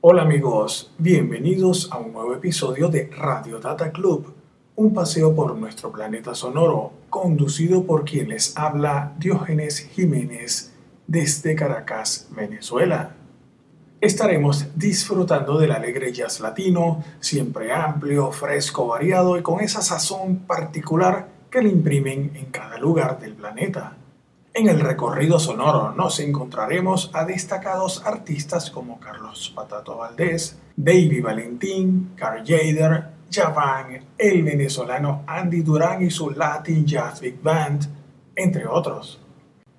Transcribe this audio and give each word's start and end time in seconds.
Hola 0.00 0.22
amigos, 0.22 0.92
bienvenidos 0.96 1.88
a 1.90 1.98
un 1.98 2.12
nuevo 2.12 2.32
episodio 2.32 2.86
de 2.86 3.10
Radio 3.10 3.58
Data 3.58 3.90
Club, 3.90 4.32
un 4.76 4.94
paseo 4.94 5.34
por 5.34 5.56
nuestro 5.56 5.90
planeta 5.90 6.36
sonoro, 6.36 6.92
conducido 7.10 7.82
por 7.82 8.04
quien 8.04 8.28
les 8.28 8.56
habla 8.56 9.14
Diógenes 9.18 9.80
Jiménez 9.80 10.72
desde 11.08 11.56
Caracas, 11.56 12.28
Venezuela. 12.30 13.16
Estaremos 14.00 14.68
disfrutando 14.76 15.58
del 15.58 15.72
alegre 15.72 16.12
jazz 16.12 16.38
latino, 16.38 17.02
siempre 17.18 17.72
amplio, 17.72 18.30
fresco, 18.30 18.86
variado 18.86 19.36
y 19.36 19.42
con 19.42 19.58
esa 19.58 19.82
sazón 19.82 20.36
particular 20.46 21.28
que 21.50 21.60
le 21.60 21.70
imprimen 21.70 22.30
en 22.36 22.46
cada 22.52 22.78
lugar 22.78 23.18
del 23.18 23.34
planeta. 23.34 23.97
En 24.54 24.68
el 24.68 24.80
recorrido 24.80 25.38
sonoro 25.38 25.92
nos 25.92 26.18
encontraremos 26.20 27.10
a 27.12 27.24
destacados 27.24 28.02
artistas 28.04 28.70
como 28.70 28.98
Carlos 28.98 29.52
Patato 29.54 29.96
Valdés, 29.96 30.58
Davey 30.76 31.20
Valentín, 31.20 32.12
Carl 32.16 32.42
Jader, 32.44 33.04
Javan, 33.30 34.06
el 34.16 34.42
venezolano 34.42 35.22
Andy 35.26 35.62
Durán 35.62 36.02
y 36.02 36.10
su 36.10 36.30
Latin 36.30 36.86
Jazz 36.86 37.20
Big 37.20 37.40
Band, 37.40 37.86
entre 38.34 38.66
otros. 38.66 39.20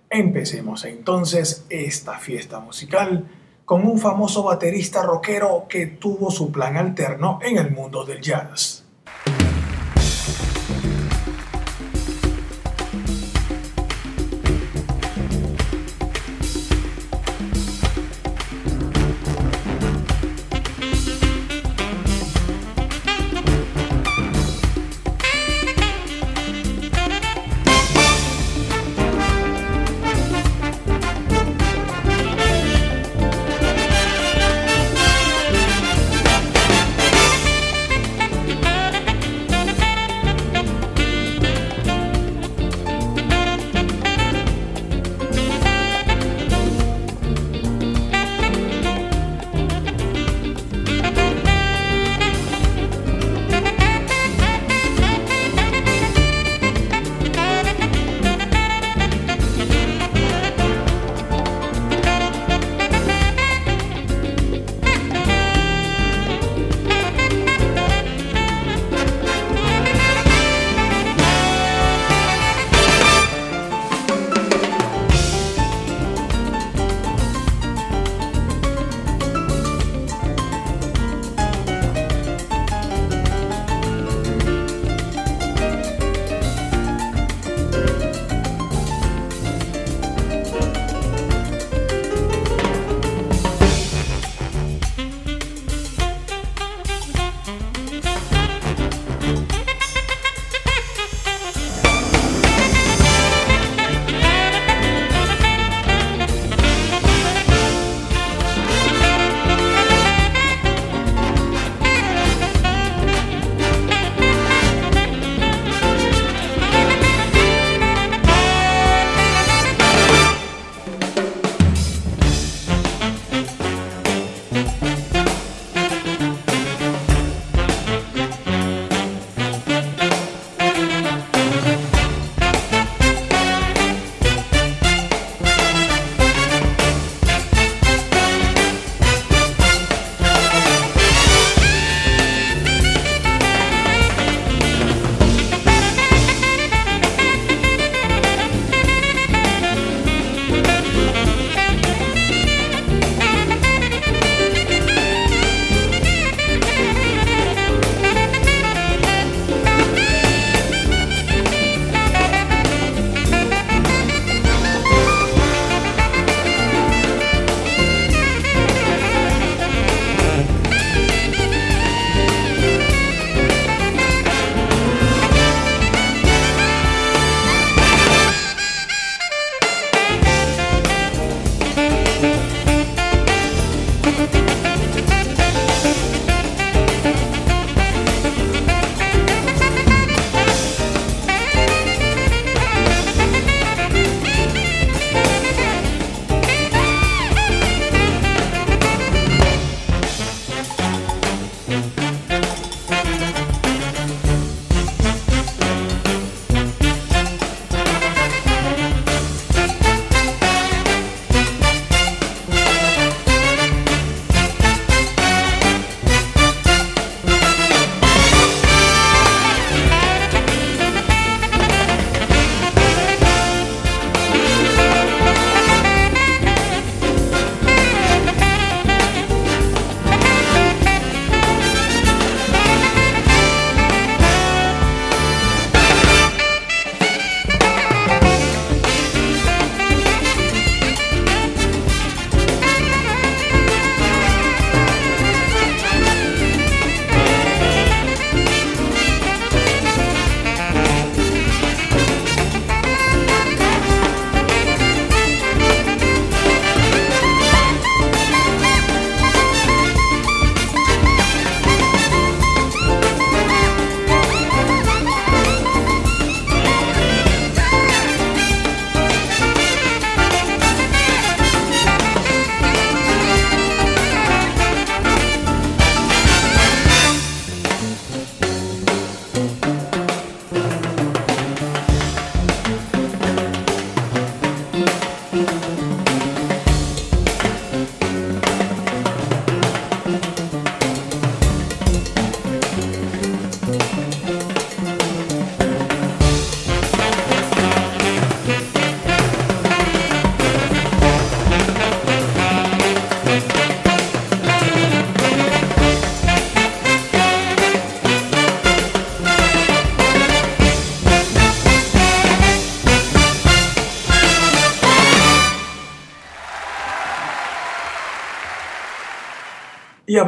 Empecemos 0.10 0.86
entonces 0.86 1.66
esta 1.70 2.18
fiesta 2.18 2.60
musical 2.60 3.28
con 3.66 3.86
un 3.86 4.00
famoso 4.00 4.44
baterista 4.44 5.04
rockero 5.04 5.66
que 5.70 5.88
tuvo 5.88 6.32
su 6.32 6.52
plan 6.52 6.78
alterno 6.78 7.40
en 7.42 7.58
el 7.58 7.72
mundo 7.72 8.04
del 8.04 8.22
jazz. 8.22 8.79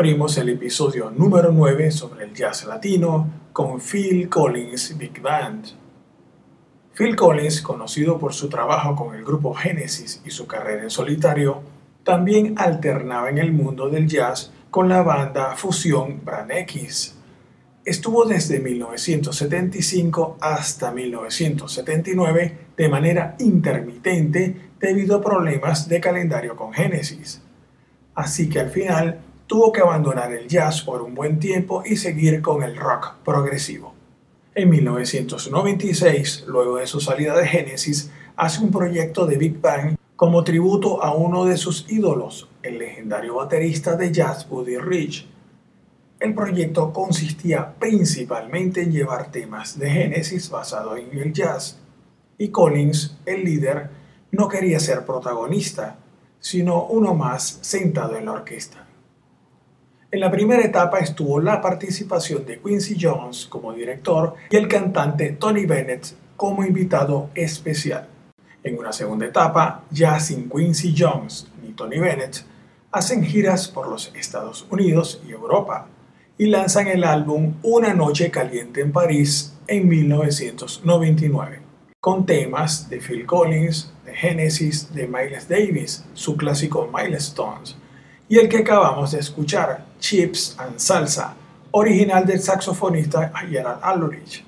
Abrimos 0.01 0.35
el 0.39 0.49
episodio 0.49 1.11
número 1.11 1.51
9 1.51 1.91
sobre 1.91 2.25
el 2.25 2.33
jazz 2.33 2.65
latino 2.65 3.29
con 3.53 3.79
Phil 3.79 4.27
Collins 4.29 4.97
Big 4.97 5.21
Band. 5.21 5.63
Phil 6.95 7.15
Collins, 7.15 7.61
conocido 7.61 8.17
por 8.17 8.33
su 8.33 8.49
trabajo 8.49 8.95
con 8.95 9.13
el 9.13 9.23
grupo 9.23 9.53
Genesis 9.53 10.23
y 10.25 10.31
su 10.31 10.47
carrera 10.47 10.81
en 10.81 10.89
solitario, 10.89 11.61
también 12.03 12.55
alternaba 12.57 13.29
en 13.29 13.37
el 13.37 13.51
mundo 13.51 13.89
del 13.89 14.07
jazz 14.07 14.51
con 14.71 14.89
la 14.89 15.03
banda 15.03 15.55
fusión 15.55 16.25
Brand 16.25 16.49
X. 16.51 17.15
Estuvo 17.85 18.25
desde 18.25 18.59
1975 18.59 20.37
hasta 20.41 20.91
1979 20.91 22.57
de 22.75 22.89
manera 22.89 23.35
intermitente 23.37 24.71
debido 24.79 25.17
a 25.17 25.21
problemas 25.21 25.87
de 25.87 26.01
calendario 26.01 26.55
con 26.55 26.73
Genesis. 26.73 27.43
Así 28.15 28.49
que 28.49 28.59
al 28.59 28.71
final 28.71 29.21
tuvo 29.51 29.73
que 29.73 29.81
abandonar 29.81 30.31
el 30.31 30.47
jazz 30.47 30.81
por 30.81 31.01
un 31.01 31.13
buen 31.13 31.37
tiempo 31.37 31.83
y 31.85 31.97
seguir 31.97 32.41
con 32.41 32.63
el 32.63 32.77
rock 32.77 33.15
progresivo. 33.25 33.93
En 34.55 34.69
1996, 34.69 36.45
luego 36.47 36.77
de 36.77 36.87
su 36.87 37.01
salida 37.01 37.37
de 37.37 37.45
Genesis, 37.45 38.09
hace 38.37 38.63
un 38.63 38.71
proyecto 38.71 39.25
de 39.25 39.35
Big 39.35 39.59
Bang 39.59 39.97
como 40.15 40.45
tributo 40.45 41.03
a 41.03 41.13
uno 41.13 41.43
de 41.43 41.57
sus 41.57 41.85
ídolos, 41.91 42.47
el 42.63 42.79
legendario 42.79 43.35
baterista 43.35 43.97
de 43.97 44.13
jazz 44.13 44.47
Buddy 44.47 44.77
Rich. 44.77 45.27
El 46.21 46.33
proyecto 46.33 46.93
consistía 46.93 47.73
principalmente 47.77 48.83
en 48.83 48.93
llevar 48.93 49.33
temas 49.33 49.77
de 49.77 49.89
Genesis 49.89 50.49
basados 50.49 50.97
en 50.97 51.19
el 51.19 51.33
jazz, 51.33 51.77
y 52.37 52.51
Collins, 52.51 53.17
el 53.25 53.43
líder, 53.43 53.89
no 54.31 54.47
quería 54.47 54.79
ser 54.79 55.05
protagonista, 55.05 55.97
sino 56.39 56.85
uno 56.85 57.13
más 57.15 57.59
sentado 57.59 58.15
en 58.15 58.27
la 58.27 58.31
orquesta. 58.31 58.87
En 60.13 60.19
la 60.19 60.29
primera 60.29 60.61
etapa 60.61 60.99
estuvo 60.99 61.39
la 61.39 61.61
participación 61.61 62.45
de 62.45 62.59
Quincy 62.59 62.97
Jones 62.99 63.45
como 63.45 63.71
director 63.71 64.35
y 64.49 64.57
el 64.57 64.67
cantante 64.67 65.29
Tony 65.39 65.65
Bennett 65.65 66.05
como 66.35 66.65
invitado 66.65 67.29
especial. 67.33 68.09
En 68.61 68.77
una 68.77 68.91
segunda 68.91 69.25
etapa, 69.25 69.85
ya 69.89 70.19
sin 70.19 70.49
Quincy 70.49 70.93
Jones 70.97 71.47
ni 71.63 71.71
Tony 71.71 71.97
Bennett, 71.97 72.43
hacen 72.91 73.23
giras 73.23 73.69
por 73.69 73.87
los 73.87 74.11
Estados 74.13 74.67
Unidos 74.69 75.21
y 75.25 75.31
Europa 75.31 75.87
y 76.37 76.47
lanzan 76.47 76.89
el 76.89 77.05
álbum 77.05 77.53
Una 77.63 77.93
Noche 77.93 78.31
Caliente 78.31 78.81
en 78.81 78.91
París 78.91 79.57
en 79.67 79.87
1999, 79.87 81.61
con 82.01 82.25
temas 82.25 82.89
de 82.89 82.99
Phil 82.99 83.25
Collins, 83.25 83.93
de 84.03 84.13
Genesis, 84.13 84.93
de 84.93 85.07
Miles 85.07 85.47
Davis, 85.47 86.03
su 86.13 86.35
clásico 86.35 86.91
Milestones, 86.93 87.77
y 88.31 88.37
el 88.37 88.47
que 88.47 88.59
acabamos 88.59 89.11
de 89.11 89.19
escuchar, 89.19 89.87
Chips 89.99 90.55
and 90.57 90.79
Salsa, 90.79 91.35
original 91.71 92.25
del 92.25 92.39
saxofonista 92.39 93.29
Gerald 93.49 93.81
Ulrich. 93.93 94.45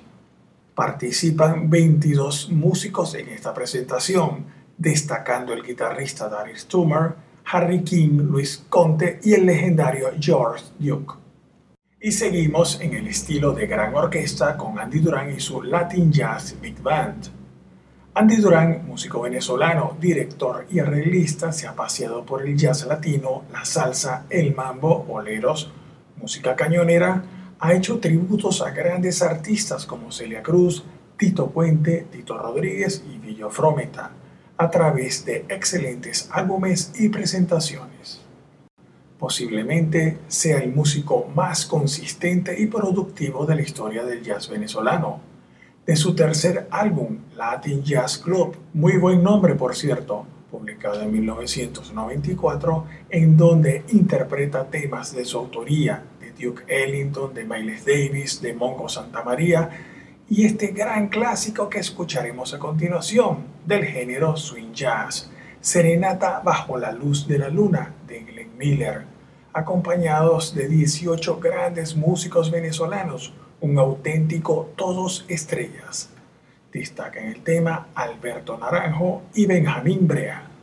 Participan 0.74 1.68
22 1.68 2.48
músicos 2.48 3.14
en 3.14 3.28
esta 3.28 3.52
presentación, 3.52 4.46
destacando 4.78 5.52
el 5.52 5.62
guitarrista 5.62 6.30
Darius 6.30 6.60
Stummer, 6.60 7.14
Harry 7.44 7.84
King, 7.84 8.22
Luis 8.22 8.64
Conte 8.70 9.20
y 9.22 9.34
el 9.34 9.44
legendario 9.44 10.12
George 10.18 10.64
Duke. 10.78 11.16
Y 12.00 12.10
seguimos 12.10 12.80
en 12.80 12.94
el 12.94 13.06
estilo 13.06 13.52
de 13.52 13.66
gran 13.66 13.94
orquesta 13.94 14.56
con 14.56 14.78
Andy 14.78 15.00
Duran 15.00 15.30
y 15.30 15.40
su 15.40 15.62
Latin 15.62 16.10
Jazz 16.10 16.56
Big 16.58 16.80
Band. 16.80 17.43
Andy 18.16 18.36
Durán, 18.36 18.86
músico 18.86 19.22
venezolano, 19.22 19.96
director 20.00 20.66
y 20.70 20.78
arreglista, 20.78 21.50
se 21.50 21.66
ha 21.66 21.74
paseado 21.74 22.24
por 22.24 22.46
el 22.46 22.56
jazz 22.56 22.86
latino, 22.86 23.42
la 23.52 23.64
salsa, 23.64 24.26
el 24.30 24.54
mambo, 24.54 25.02
boleros, 25.02 25.72
música 26.20 26.54
cañonera, 26.54 27.24
ha 27.58 27.72
hecho 27.72 27.98
tributos 27.98 28.62
a 28.62 28.70
grandes 28.70 29.20
artistas 29.20 29.84
como 29.84 30.12
Celia 30.12 30.44
Cruz, 30.44 30.84
Tito 31.16 31.50
Puente, 31.50 32.06
Tito 32.08 32.38
Rodríguez 32.38 33.02
y 33.12 33.18
Villo 33.18 33.50
Frometa, 33.50 34.12
a 34.58 34.70
través 34.70 35.24
de 35.24 35.44
excelentes 35.48 36.28
álbumes 36.30 36.92
y 36.96 37.08
presentaciones. 37.08 38.20
Posiblemente 39.18 40.18
sea 40.28 40.58
el 40.58 40.72
músico 40.72 41.28
más 41.34 41.66
consistente 41.66 42.60
y 42.60 42.66
productivo 42.68 43.44
de 43.44 43.56
la 43.56 43.62
historia 43.62 44.04
del 44.04 44.22
jazz 44.22 44.48
venezolano 44.48 45.33
de 45.86 45.96
su 45.96 46.14
tercer 46.14 46.66
álbum, 46.70 47.18
Latin 47.36 47.82
Jazz 47.82 48.18
Club, 48.18 48.56
muy 48.72 48.96
buen 48.96 49.22
nombre 49.22 49.54
por 49.54 49.76
cierto, 49.76 50.26
publicado 50.50 51.02
en 51.02 51.12
1994, 51.12 52.86
en 53.10 53.36
donde 53.36 53.84
interpreta 53.88 54.64
temas 54.64 55.14
de 55.14 55.24
su 55.24 55.38
autoría, 55.38 56.02
de 56.20 56.30
Duke 56.32 56.64
Ellington, 56.68 57.34
de 57.34 57.44
Miles 57.44 57.84
Davis, 57.84 58.40
de 58.40 58.54
Mongo 58.54 58.88
Santa 58.88 59.22
María, 59.22 59.68
y 60.30 60.46
este 60.46 60.68
gran 60.68 61.08
clásico 61.08 61.68
que 61.68 61.80
escucharemos 61.80 62.54
a 62.54 62.58
continuación, 62.58 63.44
del 63.66 63.84
género 63.84 64.36
swing 64.36 64.72
jazz, 64.72 65.30
Serenata 65.60 66.40
bajo 66.44 66.78
la 66.78 66.92
luz 66.92 67.26
de 67.26 67.38
la 67.38 67.48
luna, 67.48 67.94
de 68.06 68.20
Glenn 68.20 68.56
Miller, 68.56 69.04
acompañados 69.52 70.54
de 70.54 70.68
18 70.68 71.40
grandes 71.40 71.96
músicos 71.96 72.50
venezolanos, 72.50 73.32
un 73.64 73.78
auténtico 73.78 74.72
todos 74.76 75.24
estrellas. 75.26 76.10
Destacan 76.70 77.24
el 77.24 77.42
tema 77.42 77.88
Alberto 77.94 78.58
Naranjo 78.58 79.22
y 79.34 79.46
Benjamín 79.46 80.06
Brea. 80.06 80.53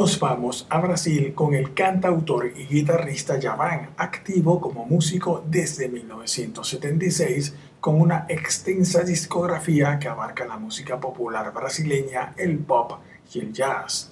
Nos 0.00 0.18
vamos 0.18 0.66
a 0.70 0.80
Brasil 0.80 1.34
con 1.34 1.52
el 1.52 1.74
cantautor 1.74 2.46
y 2.56 2.64
guitarrista 2.64 3.38
Javan, 3.38 3.90
activo 3.98 4.58
como 4.58 4.86
músico 4.86 5.44
desde 5.46 5.90
1976, 5.90 7.54
con 7.80 8.00
una 8.00 8.24
extensa 8.30 9.02
discografía 9.02 9.98
que 9.98 10.08
abarca 10.08 10.46
la 10.46 10.56
música 10.56 10.98
popular 10.98 11.52
brasileña, 11.52 12.32
el 12.38 12.56
pop 12.60 12.92
y 13.34 13.40
el 13.40 13.52
jazz. 13.52 14.10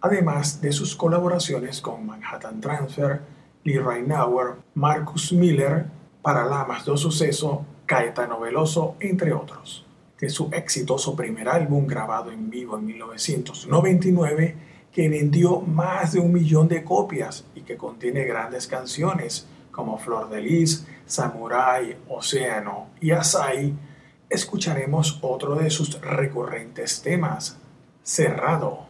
Además 0.00 0.60
de 0.60 0.72
sus 0.72 0.96
colaboraciones 0.96 1.80
con 1.80 2.04
Manhattan 2.04 2.60
Transfer, 2.60 3.20
Lee 3.62 3.78
Reinauer, 3.78 4.56
Marcus 4.74 5.32
Miller, 5.32 5.86
Paralamas 6.20 6.84
do 6.84 6.96
Suceso, 6.96 7.64
Caetano 7.86 8.40
Veloso, 8.40 8.96
entre 8.98 9.32
otros. 9.32 9.86
De 10.18 10.28
su 10.28 10.48
exitoso 10.52 11.14
primer 11.14 11.48
álbum 11.48 11.86
grabado 11.86 12.32
en 12.32 12.50
vivo 12.50 12.76
en 12.76 12.86
1999, 12.86 14.74
que 14.96 15.10
vendió 15.10 15.60
más 15.60 16.12
de 16.12 16.20
un 16.20 16.32
millón 16.32 16.68
de 16.68 16.82
copias 16.82 17.44
y 17.54 17.60
que 17.60 17.76
contiene 17.76 18.24
grandes 18.24 18.66
canciones 18.66 19.46
como 19.70 19.98
Flor 19.98 20.30
de 20.30 20.40
Lis, 20.40 20.86
Samurai, 21.04 21.98
Océano 22.08 22.86
y 22.98 23.10
Asai, 23.10 23.74
escucharemos 24.30 25.18
otro 25.20 25.54
de 25.56 25.68
sus 25.68 26.00
recurrentes 26.00 27.02
temas, 27.02 27.58
Cerrado. 28.02 28.86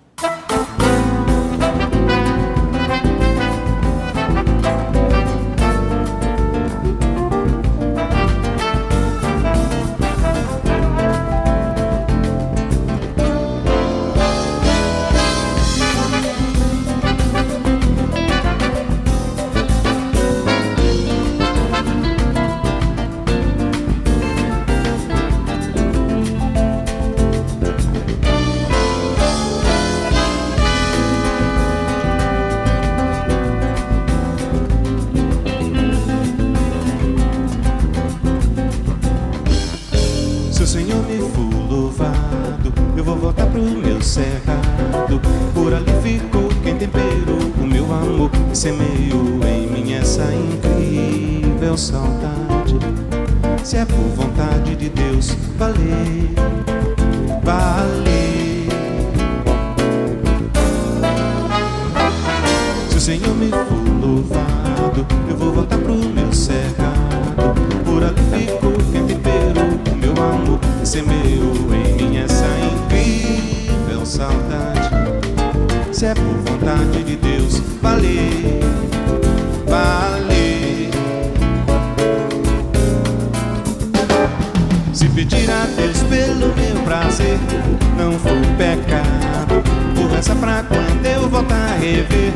rever 91.97 92.33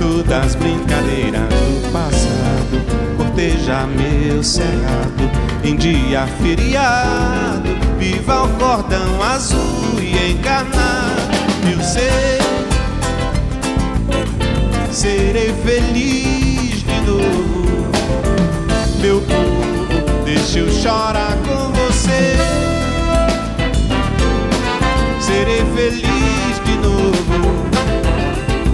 todas 0.00 0.46
as 0.46 0.54
brincadeiras 0.56 1.42
do 1.48 1.92
passado. 1.92 3.16
corteja 3.16 3.86
meu 3.86 4.42
cerrado 4.42 5.30
em 5.62 5.76
dia 5.76 6.26
feriado. 6.42 7.76
Viva 7.98 8.44
o 8.44 8.48
cordão 8.58 9.22
azul 9.22 10.00
e 10.00 10.32
encarnado. 10.32 11.36
Eu 11.70 11.80
sei, 11.82 12.40
serei 14.90 15.54
feliz 15.64 16.82
de 16.82 17.00
novo. 17.06 17.86
Meu 19.00 19.20
povo, 19.20 20.24
deixa 20.24 20.58
eu 20.58 20.70
chorar 20.70 21.36
com 21.46 21.72
você. 21.72 22.36
Serei 25.20 25.64
feliz 25.76 26.64
de 26.64 26.76
novo 26.78 27.65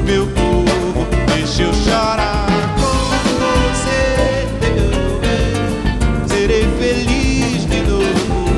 meu 0.05 0.27
povo, 0.27 1.07
deixa 1.35 1.63
eu 1.63 1.73
chorar 1.75 2.47
com 2.77 2.93
você, 3.39 4.47
meu 4.61 5.21
bem, 5.21 6.29
serei 6.29 6.67
feliz 6.79 7.67
de 7.67 7.81
novo, 7.83 8.51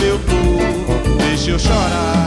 meu 0.00 0.18
povo, 0.20 1.16
deixa 1.18 1.50
eu 1.50 1.58
chorar. 1.58 2.25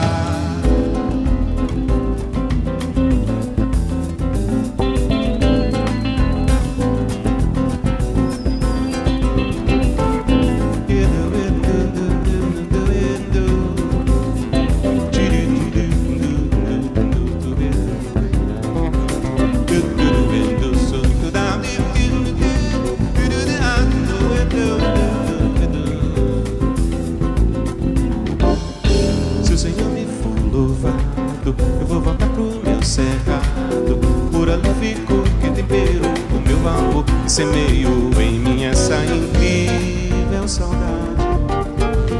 ficou 34.79 35.23
que 35.41 35.51
temperou 35.51 36.13
o 36.31 36.39
meu 36.47 36.67
amor 36.67 37.05
e 37.25 37.29
semeou 37.29 38.11
em 38.21 38.39
mim 38.39 38.63
essa 38.63 38.95
incrível 39.03 40.47
saudade. 40.47 40.79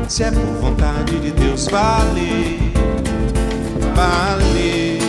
Se 0.09 0.23
é 0.23 0.31
por 0.31 0.45
vontade 0.59 1.19
de 1.19 1.31
Deus, 1.31 1.67
vale, 1.67 2.73
vale. 3.95 4.99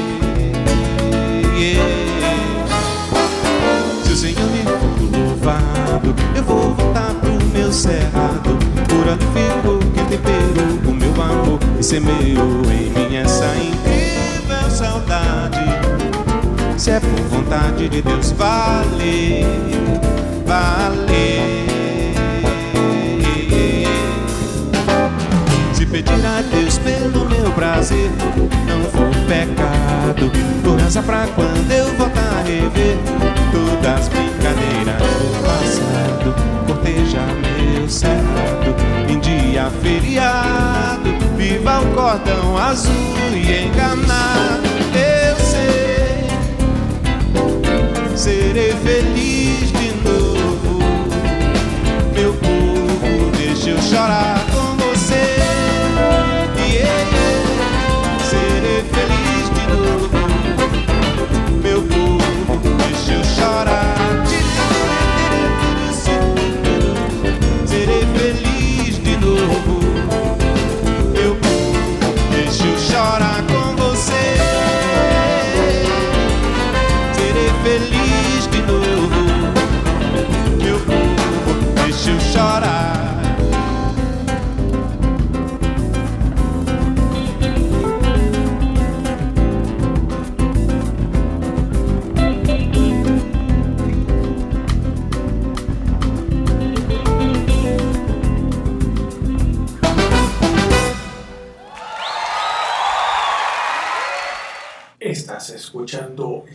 Yeah. 1.58 1.84
Se 4.04 4.12
o 4.12 4.16
Senhor 4.16 4.50
me 4.50 4.62
for 4.62 5.18
louvado, 5.18 6.14
eu 6.36 6.44
vou 6.44 6.74
voltar 6.74 7.12
pro 7.14 7.32
meu 7.52 7.72
cerrado. 7.72 8.58
Por 8.88 9.08
ali 9.08 9.26
ficou 9.34 9.78
que 9.78 10.04
temperou 10.08 10.90
o 10.90 10.94
meu 10.94 11.22
amor 11.22 11.58
e 11.78 11.82
semeou 11.82 12.62
em 12.70 12.90
mim 12.90 13.16
essa 13.16 13.46
incrível 13.56 14.70
saudade. 14.70 15.59
Se 16.80 16.92
é 16.92 16.98
por 16.98 17.20
vontade 17.28 17.90
de 17.90 18.00
Deus, 18.00 18.32
vale, 18.32 19.44
vale. 20.46 21.66
Se 25.74 25.84
pedir 25.84 26.24
a 26.24 26.40
Deus 26.40 26.78
pelo 26.78 27.28
meu 27.28 27.52
prazer, 27.52 28.10
não 28.66 28.82
for 28.84 29.10
pecado. 29.28 30.32
Corrança 30.64 31.02
pra 31.02 31.26
quando 31.34 31.70
eu 31.70 31.84
voltar 31.98 32.38
a 32.38 32.42
rever 32.44 32.96
todas 33.52 34.00
as 34.00 34.08
brincadeiras 34.08 34.96
do 34.96 35.42
passado. 35.44 36.34
Corteja 36.66 37.20
meu 37.76 37.86
certo 37.90 38.74
em 39.06 39.20
dia 39.20 39.70
feriado. 39.82 41.10
Viva 41.36 41.80
o 41.80 41.86
cordão 41.94 42.56
azul 42.56 42.94
e 43.34 43.66
enganar. 43.66 44.39
chorar. 54.00 54.39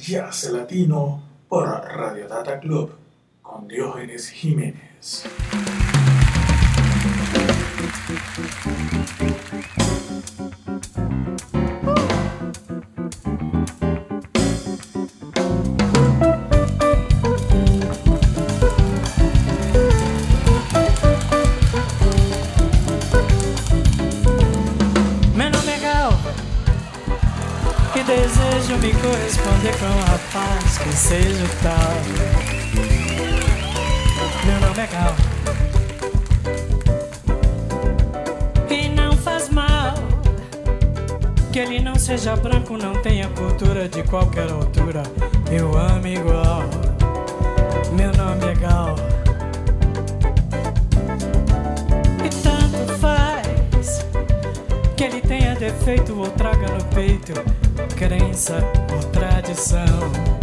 Jazz 0.08 0.52
Latino 0.52 1.20
por 1.50 1.68
Radio 1.68 2.28
Data 2.28 2.60
Club 2.60 2.92
con 3.42 3.68
Diógenes 3.68 4.30
Jiménez. 4.30 5.26
Seja 31.16 31.48
tal. 31.64 31.96
Meu 34.46 34.60
nome 34.60 34.82
é 34.82 34.88
Gal. 34.88 35.16
E 38.70 38.90
não 38.90 39.14
faz 39.16 39.50
mal 39.50 39.94
que 41.54 41.60
ele 41.60 41.80
não 41.80 41.96
seja 41.96 42.36
branco, 42.36 42.78
não 42.78 42.94
tenha 43.02 43.30
cultura 43.30 43.88
de 43.88 44.04
qualquer 44.04 44.52
altura. 44.52 45.04
Eu 45.50 45.78
amo 45.78 46.06
igual. 46.06 46.64
Meu 47.94 48.12
nome 48.14 48.52
é 48.52 48.56
Gal. 48.56 48.96
E 52.26 52.30
tanto 52.44 53.00
faz 53.00 54.06
que 54.98 55.04
ele 55.06 55.22
tenha 55.22 55.56
defeito 55.56 56.18
ou 56.20 56.30
traga 56.32 56.68
no 56.68 56.84
peito 56.94 57.34
crença 57.96 58.62
ou 58.94 59.00
tradição. 59.12 60.36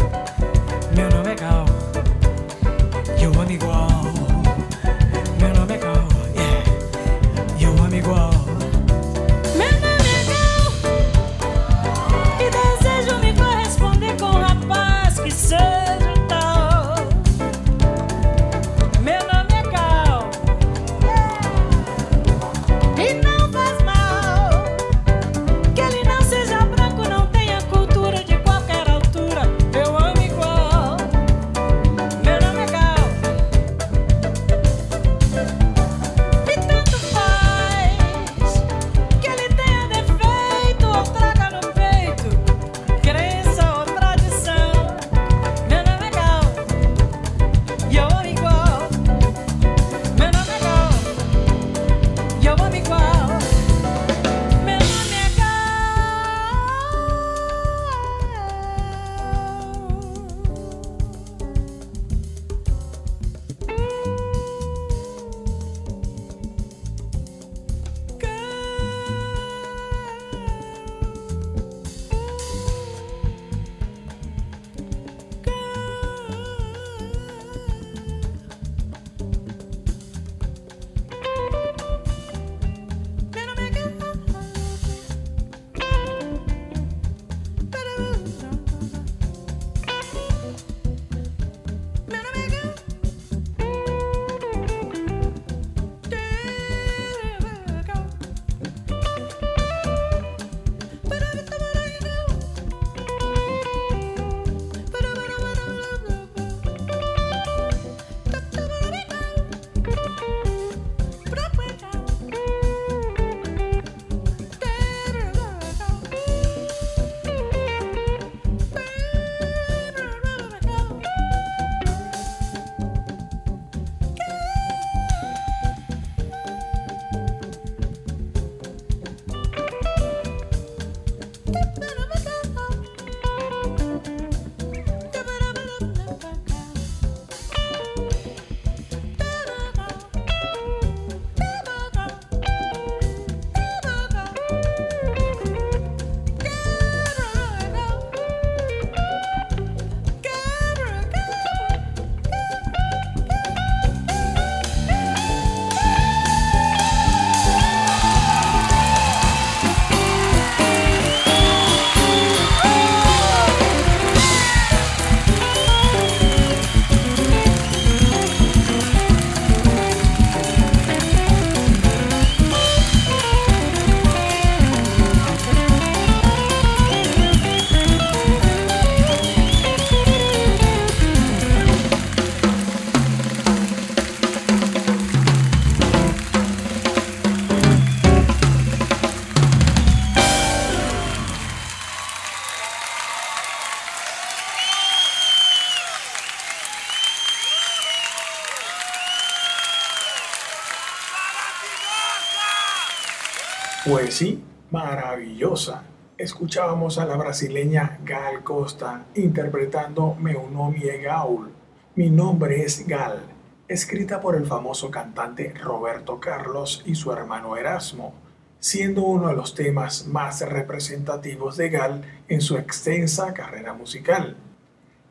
Pues 204.03 204.15
sí, 204.15 204.43
maravillosa. 204.73 205.85
Escuchábamos 206.19 206.99
a 206.99 207.07
la 207.07 207.17
brasileña 207.17 208.01
Gal 208.05 208.43
Costa 208.43 209.07
interpretando 209.15 210.17
Meu 210.17 210.51
nome 210.51 210.89
é 210.89 210.99
Gaul. 210.99 211.53
Mi 211.95 212.11
nombre 212.11 212.65
es 212.65 212.85
Gal, 212.85 213.21
escrita 213.69 214.21
por 214.21 214.35
el 214.35 214.45
famoso 214.45 214.91
cantante 214.91 215.55
Roberto 215.55 216.19
Carlos 216.19 216.83
y 216.85 216.97
su 216.97 217.13
hermano 217.13 217.57
Erasmo, 217.57 218.13
siendo 218.59 219.03
uno 219.05 219.29
de 219.29 219.37
los 219.37 219.55
temas 219.55 220.09
más 220.09 220.41
representativos 220.41 221.57
de 221.57 221.71
Gal 221.71 222.03
en 222.27 222.41
su 222.41 222.57
extensa 222.57 223.33
carrera 223.33 223.73
musical. 223.73 224.37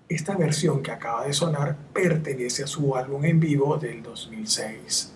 Esta 0.09 0.35
versión 0.35 0.83
que 0.83 0.91
acaba 0.91 1.25
de 1.25 1.31
sonar 1.31 1.77
pertenece 1.93 2.65
a 2.65 2.67
su 2.67 2.93
álbum 2.97 3.23
en 3.23 3.39
vivo 3.39 3.77
del 3.77 4.03
2006. 4.03 5.10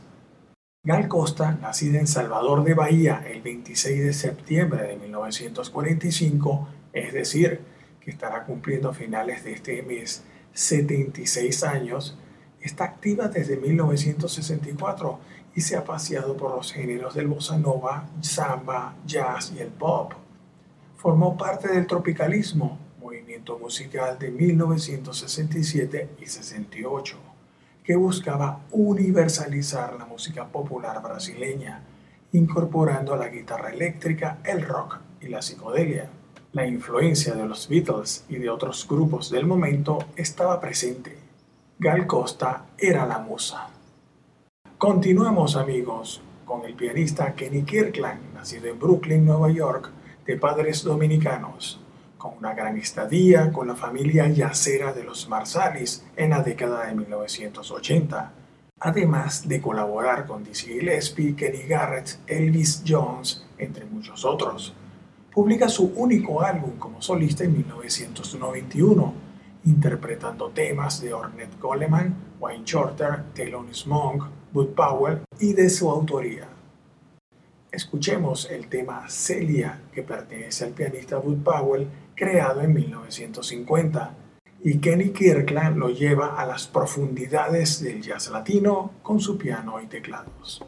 Gal 0.85 1.07
Costa, 1.07 1.57
nacida 1.59 1.97
en 1.97 2.05
Salvador 2.05 2.63
de 2.63 2.75
Bahía 2.75 3.25
el 3.27 3.41
26 3.41 4.05
de 4.05 4.13
septiembre 4.13 4.83
de 4.83 4.97
1945, 4.97 6.69
Es 6.93 7.11
decir, 7.11 7.61
que 7.99 8.11
estará 8.11 8.43
cumpliendo 8.43 8.93
finales 8.93 9.43
de 9.43 9.53
este 9.53 9.81
mes 9.81 10.23
76 10.53 11.63
años, 11.63 12.15
está 12.61 12.83
activa 12.83 13.29
desde 13.29 13.57
1964 13.57 15.19
y 15.55 15.61
se 15.61 15.75
ha 15.75 15.83
paseado 15.83 16.37
por 16.37 16.55
los 16.55 16.71
géneros 16.71 17.15
del 17.15 17.29
bossa 17.29 17.57
nova, 17.57 18.07
samba, 18.21 18.93
jazz 19.07 19.53
y 19.57 19.61
el 19.61 19.69
pop. 19.69 20.13
Formó 20.97 21.35
parte 21.35 21.67
del 21.67 21.87
tropicalismo, 21.87 22.77
movimiento 23.01 23.57
musical 23.57 24.19
de 24.19 24.29
1967 24.29 26.09
y 26.21 26.27
68, 26.27 27.17
que 27.85 27.95
buscaba 27.95 28.61
universalizar 28.71 29.95
la 29.97 30.05
música 30.05 30.47
popular 30.47 31.01
brasileña, 31.03 31.83
incorporando 32.31 33.15
la 33.15 33.29
guitarra 33.29 33.69
eléctrica, 33.69 34.39
el 34.43 34.63
rock 34.63 34.97
y 35.21 35.27
la 35.27 35.43
psicodelia. 35.43 36.09
La 36.53 36.65
influencia 36.65 37.35
de 37.35 37.45
los 37.45 37.69
Beatles 37.69 38.25
y 38.27 38.37
de 38.37 38.49
otros 38.49 38.87
grupos 38.87 39.29
del 39.29 39.45
momento 39.45 39.99
estaba 40.15 40.59
presente. 40.59 41.15
Gal 41.77 42.07
Costa 42.07 42.65
era 42.77 43.05
la 43.05 43.19
musa. 43.19 43.69
Continuamos 44.77 45.55
amigos 45.55 46.21
con 46.43 46.65
el 46.65 46.73
pianista 46.73 47.35
Kenny 47.35 47.63
Kirkland, 47.63 48.33
nacido 48.33 48.67
en 48.67 48.79
Brooklyn, 48.79 49.25
Nueva 49.25 49.51
York, 49.51 49.91
de 50.25 50.37
padres 50.37 50.83
dominicanos 50.83 51.84
con 52.17 52.37
una 52.37 52.53
gran 52.53 52.77
estadía 52.77 53.51
con 53.51 53.67
la 53.67 53.75
familia 53.75 54.27
yacera 54.27 54.93
de 54.93 55.03
los 55.03 55.27
Marsalis 55.27 56.03
en 56.15 56.31
la 56.31 56.41
década 56.41 56.85
de 56.85 56.95
1980, 56.95 58.31
además 58.79 59.47
de 59.47 59.61
colaborar 59.61 60.25
con 60.25 60.43
Dizzy 60.43 60.67
Gillespie, 60.67 61.35
Kenny 61.35 61.63
Garrett, 61.63 62.19
Elvis 62.27 62.83
Jones, 62.87 63.45
entre 63.57 63.85
muchos 63.85 64.25
otros. 64.25 64.73
Publica 65.33 65.67
su 65.67 65.91
único 65.95 66.41
álbum 66.41 66.77
como 66.77 67.01
solista 67.01 67.43
en 67.43 67.53
1991, 67.53 69.13
interpretando 69.65 70.49
temas 70.49 71.01
de 71.01 71.13
Ornette 71.13 71.59
Coleman, 71.59 72.15
Wayne 72.39 72.63
Shorter, 72.65 73.23
Thelonious 73.33 73.85
Monk, 73.87 74.23
Bud 74.53 74.69
Powell 74.69 75.21
y 75.39 75.53
de 75.53 75.69
su 75.69 75.89
autoría. 75.89 76.47
Escuchemos 77.71 78.49
el 78.49 78.69
tema 78.69 79.09
Celia, 79.09 79.81
que 79.91 80.01
pertenece 80.01 80.63
al 80.63 80.71
pianista 80.71 81.17
Bud 81.17 81.43
Powell 81.43 81.89
creado 82.15 82.61
en 82.61 82.73
1950, 82.73 84.15
y 84.63 84.79
Kenny 84.79 85.09
Kirkland 85.11 85.77
lo 85.77 85.89
lleva 85.89 86.41
a 86.41 86.45
las 86.45 86.67
profundidades 86.67 87.83
del 87.83 88.01
jazz 88.01 88.29
latino 88.31 88.93
con 89.03 89.19
su 89.19 89.37
piano 89.37 89.79
y 89.81 89.85
teclados. 89.85 90.63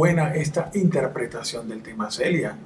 Buena 0.00 0.34
esta 0.34 0.70
interpretación 0.72 1.68
del 1.68 1.82
tema 1.82 2.10
Celia. 2.10 2.56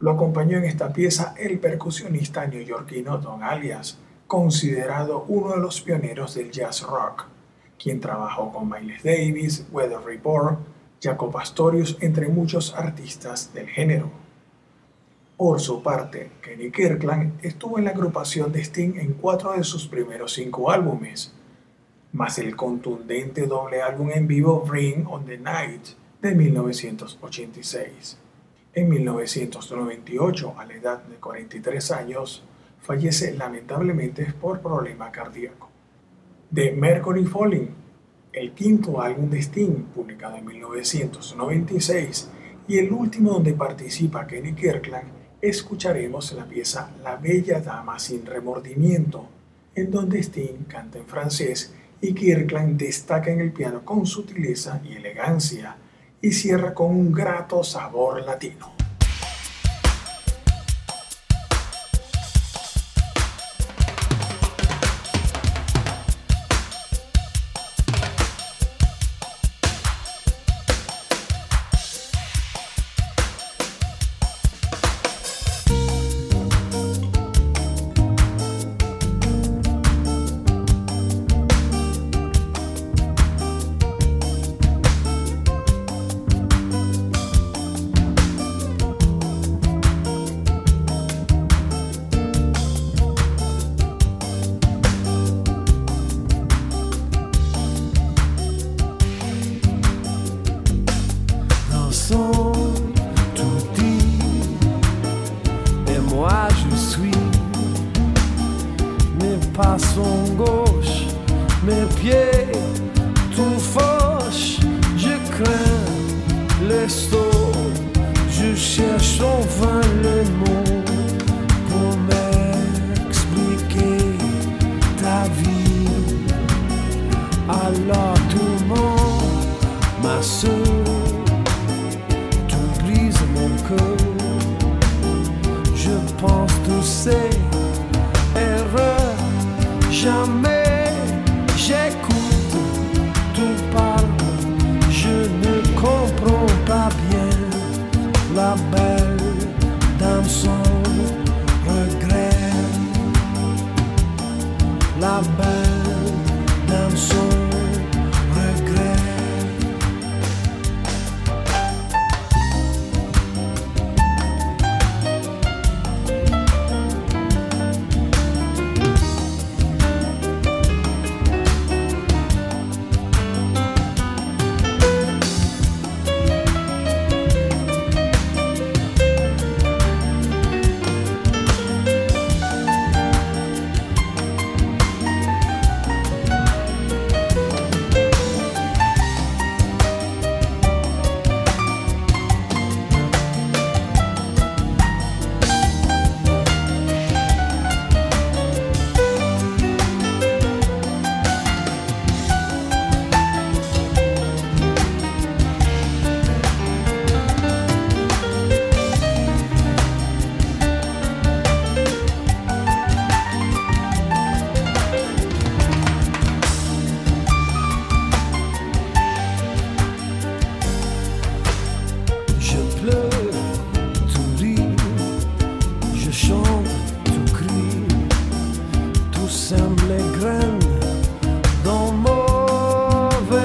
Lo 0.00 0.12
acompañó 0.12 0.56
en 0.56 0.64
esta 0.64 0.90
pieza 0.90 1.34
el 1.36 1.58
percusionista 1.58 2.46
neoyorquino 2.46 3.18
Don 3.18 3.42
Alias, 3.42 3.98
considerado 4.26 5.26
uno 5.28 5.50
de 5.50 5.58
los 5.58 5.82
pioneros 5.82 6.34
del 6.36 6.50
jazz 6.50 6.80
rock, 6.80 7.26
quien 7.78 8.00
trabajó 8.00 8.50
con 8.50 8.70
Miles 8.70 9.02
Davis, 9.02 9.66
Weather 9.70 10.00
Report, 10.00 10.60
Jaco 10.98 11.30
Pastorius, 11.30 11.98
entre 12.00 12.28
muchos 12.28 12.74
artistas 12.74 13.52
del 13.52 13.68
género. 13.68 14.10
Por 15.36 15.60
su 15.60 15.82
parte, 15.82 16.30
Kenny 16.40 16.70
Kirkland 16.70 17.38
estuvo 17.44 17.76
en 17.76 17.84
la 17.84 17.90
agrupación 17.90 18.50
de 18.50 18.62
Sting 18.62 18.94
en 18.96 19.12
cuatro 19.12 19.52
de 19.52 19.62
sus 19.62 19.86
primeros 19.86 20.32
cinco 20.32 20.70
álbumes, 20.70 21.34
más 22.12 22.38
el 22.38 22.56
contundente 22.56 23.46
doble 23.46 23.82
álbum 23.82 24.10
en 24.10 24.26
vivo 24.26 24.64
Ring 24.66 25.06
on 25.06 25.26
the 25.26 25.36
Night 25.36 25.88
de 26.20 26.34
1986. 26.34 28.18
En 28.74 28.88
1998, 28.88 30.54
a 30.58 30.64
la 30.64 30.74
edad 30.74 31.02
de 31.04 31.16
43 31.16 31.90
años, 31.92 32.44
fallece 32.80 33.34
lamentablemente 33.34 34.32
por 34.40 34.60
problema 34.60 35.12
cardíaco. 35.12 35.68
The 36.52 36.72
Mercury 36.72 37.24
Falling, 37.24 37.68
el 38.32 38.52
quinto 38.52 39.00
álbum 39.00 39.30
de 39.30 39.38
Sting, 39.38 39.84
publicado 39.94 40.36
en 40.36 40.46
1996, 40.46 42.30
y 42.66 42.78
el 42.78 42.92
último 42.92 43.32
donde 43.32 43.54
participa 43.54 44.26
Kenny 44.26 44.54
Kirkland, 44.54 45.10
escucharemos 45.40 46.32
la 46.32 46.46
pieza 46.46 46.90
La 47.02 47.16
Bella 47.16 47.60
Dama 47.60 47.98
sin 47.98 48.26
Remordimiento, 48.26 49.28
en 49.74 49.90
donde 49.90 50.18
Sting 50.18 50.64
canta 50.66 50.98
en 50.98 51.06
francés 51.06 51.74
y 52.00 52.12
Kirkland 52.12 52.76
destaca 52.78 53.30
en 53.30 53.40
el 53.40 53.52
piano 53.52 53.84
con 53.84 54.06
sutileza 54.06 54.80
y 54.84 54.94
elegancia 54.94 55.76
y 56.20 56.32
cierra 56.32 56.74
con 56.74 56.90
un 56.90 57.12
grato 57.12 57.62
sabor 57.62 58.24
latino. 58.24 58.72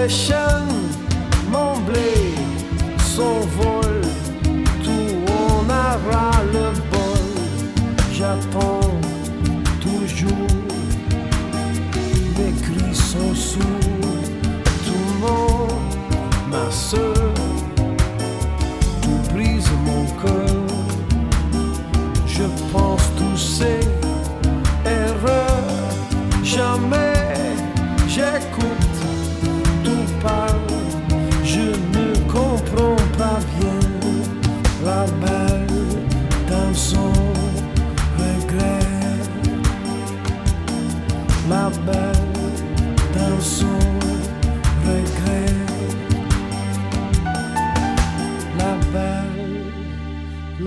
worship. 0.03 0.42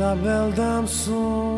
da 0.07 0.15
beldam 0.25 0.89
soon. 0.89 1.56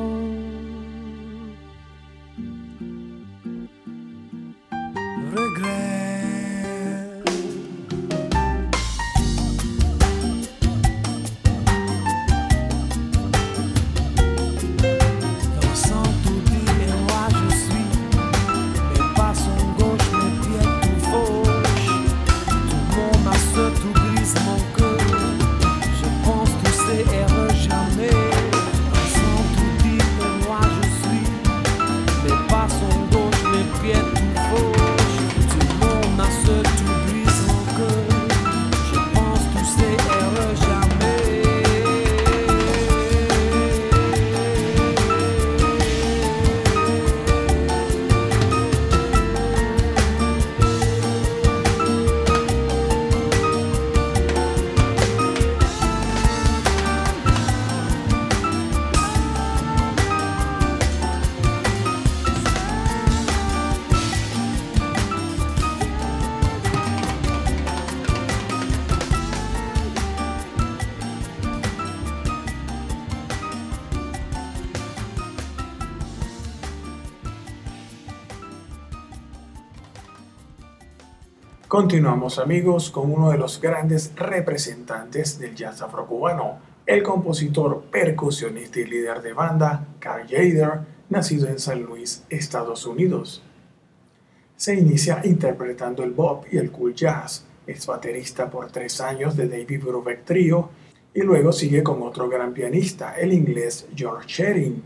Continuamos 81.68 82.38
amigos 82.38 82.90
con 82.90 83.12
uno 83.12 83.28
de 83.28 83.36
los 83.36 83.60
grandes 83.60 84.12
representantes 84.16 85.38
del 85.38 85.54
jazz 85.54 85.82
afrocubano, 85.82 86.60
el 86.86 87.02
compositor, 87.02 87.82
percusionista 87.90 88.80
y 88.80 88.86
líder 88.86 89.20
de 89.20 89.34
banda, 89.34 89.86
Carl 89.98 90.26
Jader, 90.26 90.80
nacido 91.10 91.46
en 91.46 91.58
San 91.58 91.82
Luis, 91.82 92.24
Estados 92.30 92.86
Unidos. 92.86 93.42
Se 94.56 94.76
inicia 94.76 95.20
interpretando 95.24 96.02
el 96.02 96.12
bop 96.12 96.46
y 96.50 96.56
el 96.56 96.70
cool 96.70 96.94
jazz, 96.94 97.44
es 97.66 97.86
baterista 97.86 98.48
por 98.48 98.72
tres 98.72 99.02
años 99.02 99.36
de 99.36 99.46
David 99.46 99.84
Brubeck 99.84 100.24
Trio 100.24 100.70
y 101.12 101.20
luego 101.20 101.52
sigue 101.52 101.82
con 101.82 102.00
otro 102.00 102.30
gran 102.30 102.54
pianista, 102.54 103.12
el 103.12 103.34
inglés 103.34 103.86
George 103.94 104.26
Shearing. 104.26 104.82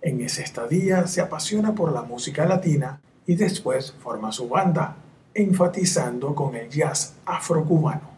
En 0.00 0.22
esa 0.22 0.42
estadía 0.42 1.06
se 1.06 1.20
apasiona 1.20 1.74
por 1.74 1.92
la 1.92 2.00
música 2.00 2.46
latina 2.46 2.98
y 3.26 3.34
después 3.34 3.92
forma 3.92 4.32
su 4.32 4.48
banda, 4.48 4.96
enfatizando 5.34 6.34
con 6.34 6.54
el 6.54 6.68
jazz 6.68 7.16
afrocubano. 7.24 8.12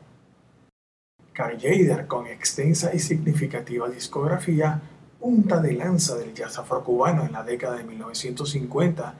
Carl 1.32 1.58
Jader, 1.60 2.06
con 2.06 2.26
extensa 2.26 2.94
y 2.94 2.98
significativa 3.00 3.88
discografía, 3.88 4.80
punta 5.20 5.60
de 5.60 5.72
lanza 5.72 6.16
del 6.16 6.32
jazz 6.32 6.58
afrocubano 6.58 7.24
en 7.24 7.32
la 7.32 7.42
década 7.42 7.76
de 7.76 7.84
1950, 7.84 9.14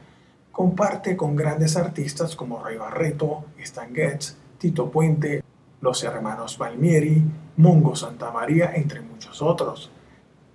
comparte 0.53 1.16
con 1.16 1.34
grandes 1.34 1.76
artistas 1.76 2.36
como 2.36 2.62
Ray 2.62 2.76
Barreto, 2.76 3.47
Stan 3.59 3.92
Getz, 3.92 4.36
Tito 4.59 4.90
Puente, 4.90 5.42
los 5.80 6.05
hermanos 6.05 6.57
Palmieri, 6.57 7.22
Mongo 7.57 7.97
Santa 7.97 8.30
María, 8.30 8.72
entre 8.74 9.01
muchos 9.01 9.42
otros. 9.42 9.90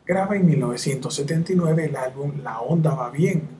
Graba 0.05 0.37
en 0.37 0.45
1979 0.45 1.85
el 1.85 1.95
álbum 1.97 2.41
La 2.41 2.61
Onda 2.61 2.95
Va 2.95 3.09
Bien, 3.09 3.59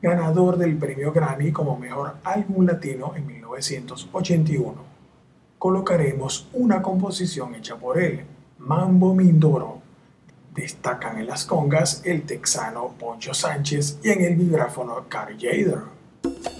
ganador 0.00 0.56
del 0.56 0.76
premio 0.76 1.12
Grammy 1.12 1.52
como 1.52 1.76
mejor 1.76 2.16
álbum 2.24 2.66
latino 2.66 3.12
en 3.16 3.26
1981. 3.26 4.74
Colocaremos 5.58 6.48
una 6.52 6.80
composición 6.80 7.54
hecha 7.54 7.76
por 7.76 7.98
él, 7.98 8.24
Mambo 8.58 9.14
Mindoro. 9.14 9.80
Destacan 10.54 11.18
en 11.18 11.26
las 11.26 11.44
congas 11.44 12.02
el 12.04 12.22
texano 12.22 12.94
Poncho 12.98 13.34
Sánchez 13.34 13.98
y 14.02 14.10
en 14.10 14.22
el 14.22 14.36
vibráfono 14.36 15.06
Carl 15.08 15.36
Jader. 15.38 16.57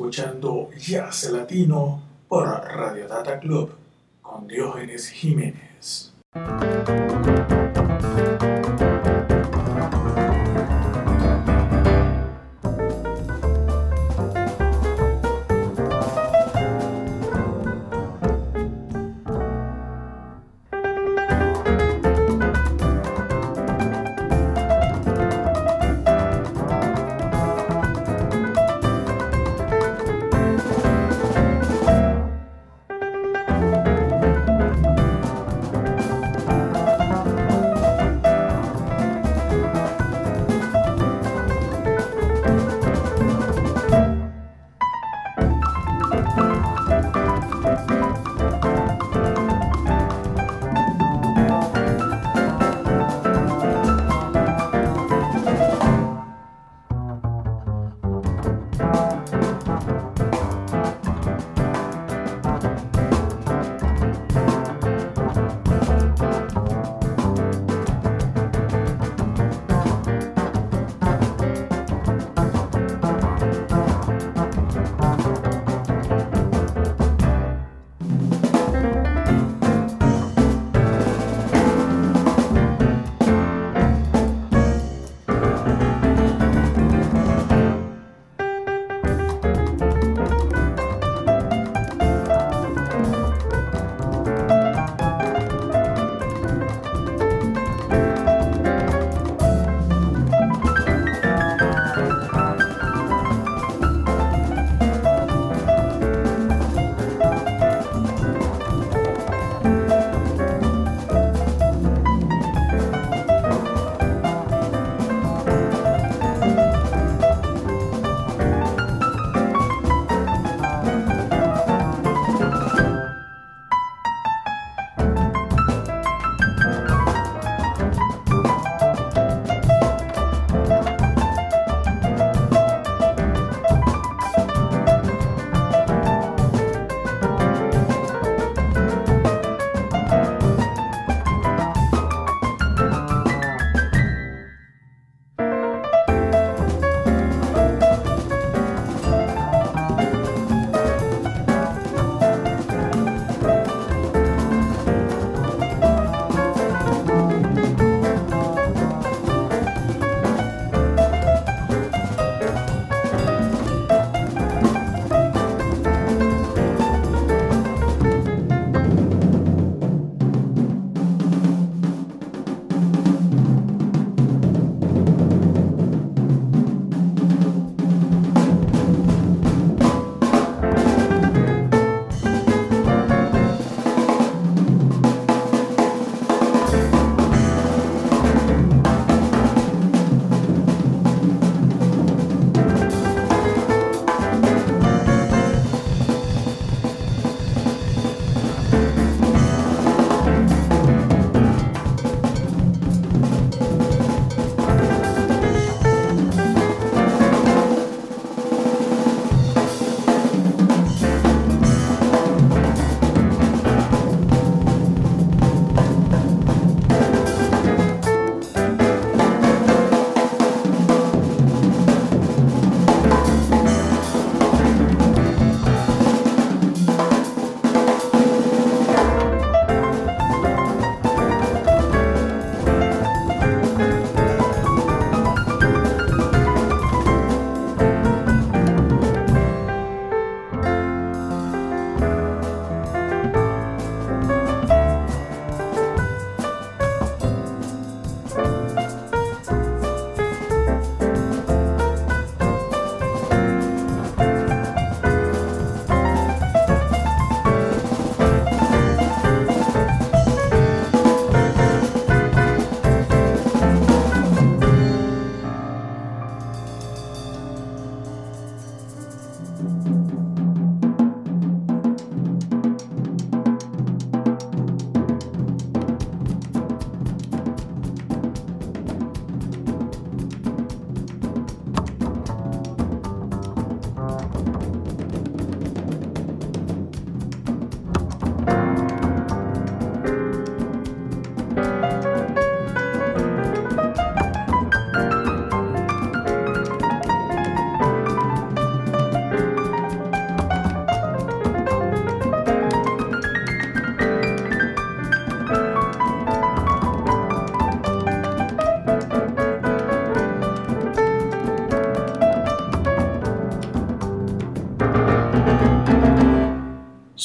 Escuchando 0.00 0.70
Jazz 0.78 1.30
Latino 1.30 2.00
por 2.26 2.46
Radio 2.46 3.06
Data 3.06 3.38
Club. 3.38 3.74
con 4.22 4.46
Diógenes 4.46 5.10
Jiménez. 5.10 6.14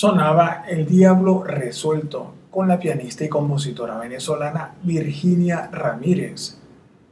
Sonaba 0.05 0.65
El 0.67 0.85
Diablo 0.85 1.43
Resuelto 1.43 2.35
con 2.51 2.67
la 2.67 2.77
pianista 2.77 3.25
y 3.25 3.27
compositora 3.27 3.97
venezolana 3.97 4.75
Virginia 4.83 5.67
Ramírez. 5.71 6.59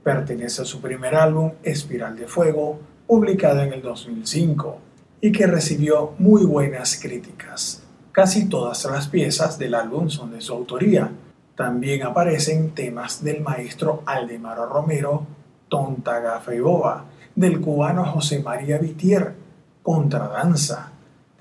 Pertenece 0.03 0.61
a 0.61 0.65
su 0.65 0.79
primer 0.79 1.15
álbum 1.15 1.53
Espiral 1.63 2.15
de 2.15 2.27
Fuego, 2.27 2.79
publicado 3.07 3.61
en 3.61 3.73
el 3.73 3.81
2005, 3.81 4.77
y 5.21 5.31
que 5.31 5.47
recibió 5.47 6.13
muy 6.19 6.45
buenas 6.45 6.99
críticas. 7.01 7.81
Casi 8.11 8.47
todas 8.47 8.85
las 8.85 9.07
piezas 9.07 9.57
del 9.57 9.73
álbum 9.73 10.09
son 10.09 10.31
de 10.31 10.41
su 10.41 10.53
autoría. 10.53 11.09
También 11.55 12.03
aparecen 12.03 12.75
temas 12.75 13.23
del 13.23 13.41
maestro 13.41 14.03
Aldemaro 14.05 14.67
Romero, 14.67 15.25
Tonta 15.67 16.21
y 16.55 16.59
Boba, 16.59 17.05
del 17.35 17.59
cubano 17.59 18.05
José 18.05 18.43
María 18.43 18.77
Vitier, 18.77 19.33
Contradanza, 19.81 20.92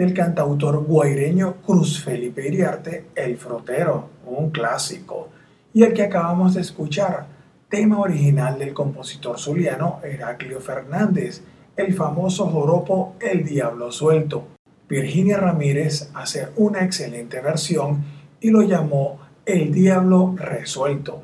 del 0.02 0.14
cantautor 0.14 0.84
guaireño 0.84 1.58
Cruz 1.64 2.02
Felipe 2.02 2.48
Iriarte, 2.48 3.04
El 3.14 3.36
Frotero, 3.36 4.08
un 4.26 4.50
clásico, 4.50 5.28
y 5.72 5.84
el 5.84 5.92
que 5.92 6.02
acabamos 6.02 6.54
de 6.54 6.60
escuchar, 6.60 7.26
tema 7.68 8.00
original 8.00 8.58
del 8.58 8.74
compositor 8.74 9.38
zuliano 9.38 10.00
Heraclio 10.02 10.58
Fernández, 10.58 11.44
el 11.76 11.94
famoso 11.94 12.46
joropo 12.46 13.14
El 13.20 13.44
Diablo 13.44 13.92
Suelto. 13.92 14.48
Virginia 14.88 15.36
Ramírez 15.36 16.10
hace 16.14 16.48
una 16.56 16.84
excelente 16.84 17.40
versión 17.40 18.02
y 18.40 18.50
lo 18.50 18.62
llamó 18.62 19.20
El 19.46 19.72
Diablo 19.72 20.34
Resuelto. 20.36 21.22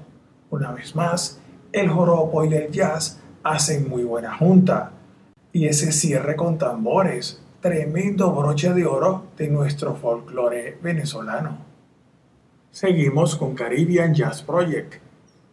Una 0.51 0.71
vez 0.71 0.95
más, 0.95 1.41
el 1.73 1.89
joropo 1.89 2.45
y 2.45 2.55
el 2.55 2.71
jazz 2.71 3.19
hacen 3.43 3.89
muy 3.89 4.05
buena 4.05 4.37
junta. 4.37 4.93
Y 5.53 5.67
ese 5.67 5.91
cierre 5.91 6.37
con 6.37 6.59
tambores, 6.59 7.43
tremendo 7.61 8.31
broche 8.33 8.73
de 8.73 8.87
oro 8.87 9.25
de 9.37 9.49
nuestro 9.49 9.97
folclore 9.97 10.79
venezolano. 10.81 11.59
Seguimos 12.71 13.35
con 13.35 13.55
Caribbean 13.57 14.15
Jazz 14.15 14.43
Project, 14.43 14.95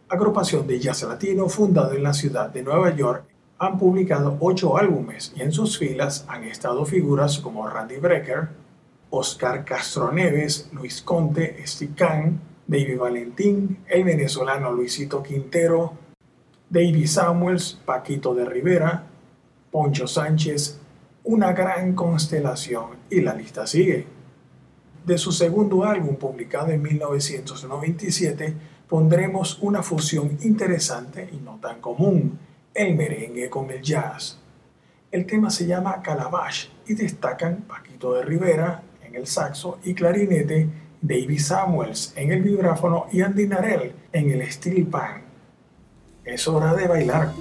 agrupación 0.08 0.68
de 0.68 0.78
jazz 0.78 1.02
latino 1.02 1.48
fundada 1.48 1.94
en 1.96 2.04
la 2.04 2.12
ciudad 2.12 2.50
de 2.50 2.62
Nueva 2.62 2.94
York. 2.94 3.24
Han 3.58 3.76
publicado 3.76 4.36
ocho 4.38 4.76
álbumes 4.76 5.32
y 5.34 5.42
en 5.42 5.50
sus 5.50 5.78
filas 5.78 6.24
han 6.28 6.44
estado 6.44 6.84
figuras 6.84 7.38
como 7.38 7.66
Randy 7.68 7.96
Brecker, 7.96 8.50
Oscar 9.10 9.64
Castro 9.64 10.12
Neves, 10.12 10.70
Luis 10.72 11.02
Conte, 11.02 11.60
Esticán, 11.60 12.40
David 12.68 12.98
Valentín, 12.98 13.78
el 13.88 14.04
venezolano 14.04 14.70
Luisito 14.70 15.22
Quintero, 15.22 15.94
David 16.70 17.06
Samuels, 17.06 17.80
Paquito 17.84 18.32
de 18.34 18.44
Rivera, 18.44 19.06
Poncho 19.72 20.06
Sánchez, 20.06 20.80
una 21.26 21.52
gran 21.52 21.94
constelación 21.94 22.90
y 23.10 23.20
la 23.20 23.34
lista 23.34 23.66
sigue. 23.66 24.06
De 25.04 25.18
su 25.18 25.32
segundo 25.32 25.84
álbum 25.84 26.16
publicado 26.16 26.70
en 26.70 26.82
1997 26.82 28.54
pondremos 28.88 29.58
una 29.60 29.82
fusión 29.82 30.38
interesante 30.42 31.28
y 31.32 31.36
no 31.36 31.58
tan 31.60 31.80
común, 31.80 32.38
el 32.72 32.94
merengue 32.94 33.50
con 33.50 33.70
el 33.70 33.82
jazz. 33.82 34.38
El 35.10 35.26
tema 35.26 35.50
se 35.50 35.66
llama 35.66 36.00
Calabash 36.02 36.68
y 36.86 36.94
destacan 36.94 37.62
Paquito 37.62 38.14
de 38.14 38.24
Rivera 38.24 38.82
en 39.04 39.14
el 39.14 39.26
saxo 39.26 39.78
y 39.84 39.94
clarinete, 39.94 40.68
David 41.00 41.40
Samuels 41.40 42.12
en 42.16 42.32
el 42.32 42.42
vibráfono 42.42 43.06
y 43.12 43.20
Andy 43.20 43.46
Narell 43.46 43.92
en 44.12 44.30
el 44.30 44.50
steel 44.50 44.86
pan. 44.86 45.22
Es 46.24 46.46
hora 46.48 46.74
de 46.74 46.88
bailar. 46.88 47.32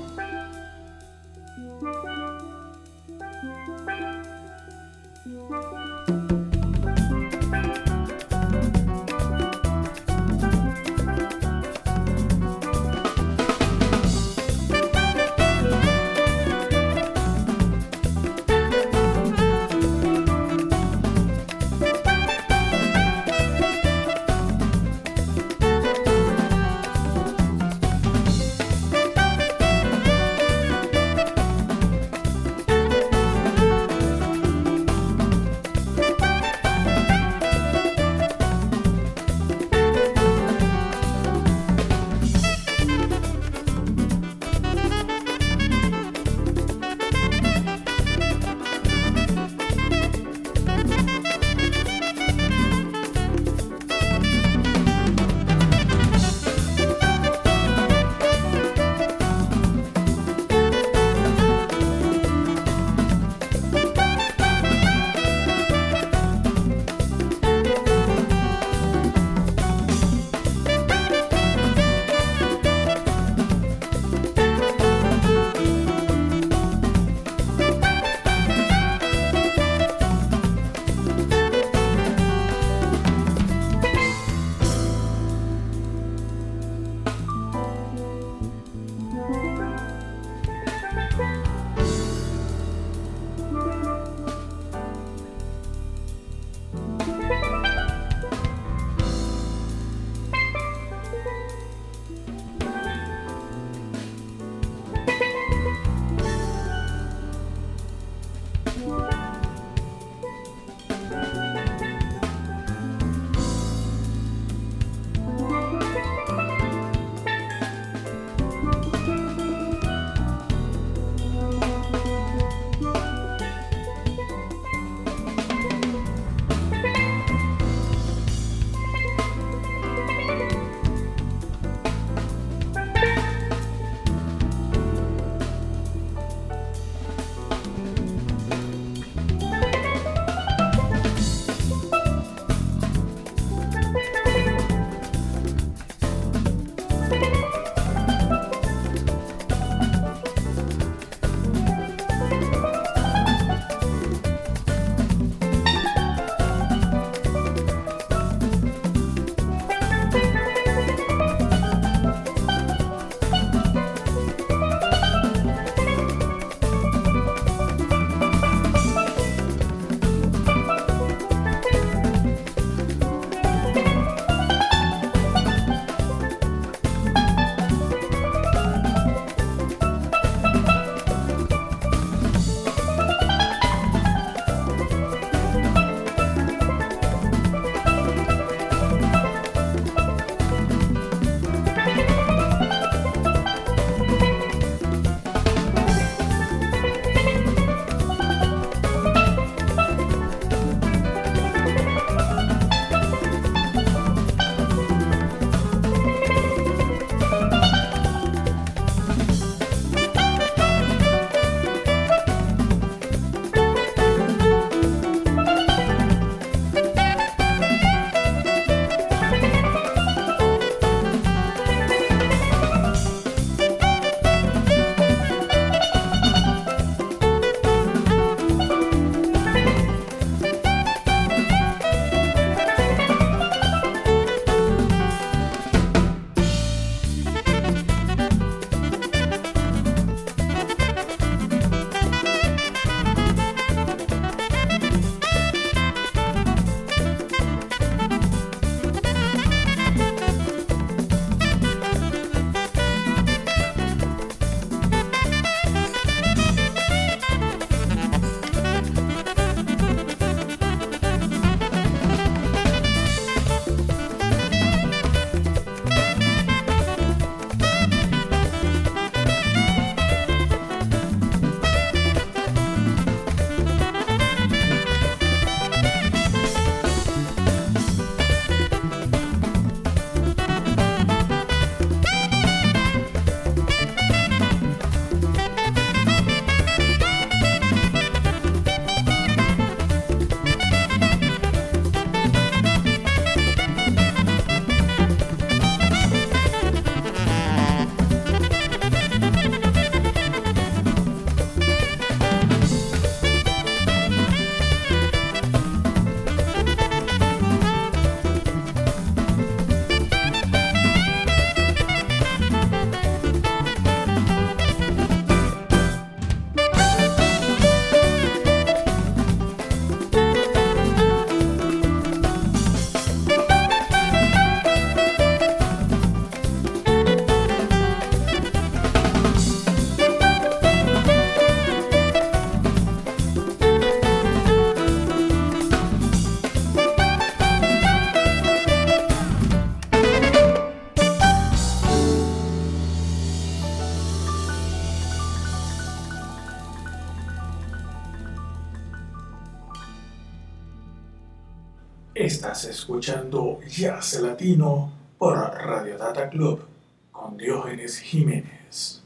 Jazz 353.76 354.22
Latino 354.22 354.90
por 355.18 355.36
Radio 355.36 355.98
Data 355.98 356.30
Club 356.30 356.66
con 357.12 357.36
Diógenes 357.36 358.00
Jiménez. 358.00 359.04